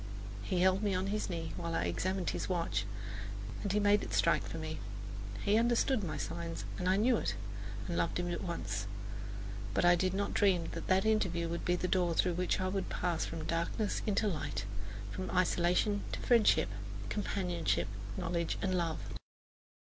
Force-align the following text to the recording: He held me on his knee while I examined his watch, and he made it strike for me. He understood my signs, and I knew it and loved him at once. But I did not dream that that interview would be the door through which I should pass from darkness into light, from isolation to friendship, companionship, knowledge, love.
He 0.41 0.61
held 0.61 0.81
me 0.81 0.95
on 0.95 1.05
his 1.13 1.29
knee 1.29 1.51
while 1.57 1.75
I 1.75 1.83
examined 1.83 2.31
his 2.31 2.49
watch, 2.49 2.85
and 3.61 3.71
he 3.71 3.79
made 3.79 4.01
it 4.01 4.15
strike 4.15 4.41
for 4.41 4.57
me. 4.57 4.79
He 5.43 5.59
understood 5.59 6.03
my 6.03 6.17
signs, 6.17 6.65
and 6.79 6.89
I 6.89 6.95
knew 6.95 7.17
it 7.17 7.35
and 7.87 7.95
loved 7.95 8.17
him 8.17 8.31
at 8.31 8.41
once. 8.43 8.87
But 9.75 9.85
I 9.85 9.93
did 9.93 10.15
not 10.15 10.33
dream 10.33 10.69
that 10.71 10.87
that 10.87 11.05
interview 11.05 11.47
would 11.49 11.65
be 11.65 11.75
the 11.75 11.87
door 11.87 12.15
through 12.15 12.33
which 12.33 12.59
I 12.59 12.71
should 12.71 12.89
pass 12.89 13.25
from 13.25 13.45
darkness 13.45 14.01
into 14.07 14.27
light, 14.27 14.65
from 15.11 15.29
isolation 15.29 16.01
to 16.13 16.19
friendship, 16.19 16.69
companionship, 17.09 17.87
knowledge, 18.17 18.57
love. 18.63 19.01